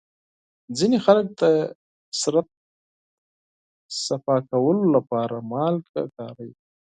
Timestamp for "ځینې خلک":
0.77-1.25